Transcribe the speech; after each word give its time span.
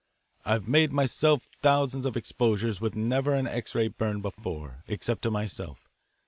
I've 0.43 0.67
made 0.67 0.91
thousands 1.61 2.07
of 2.07 2.17
exposures 2.17 2.81
with 2.81 2.95
never 2.95 3.35
an 3.35 3.45
X 3.45 3.75
ray 3.75 3.87
burn 3.87 4.19
before 4.23 4.83
except 4.87 5.21
to 5.21 5.29
myself. 5.29 5.87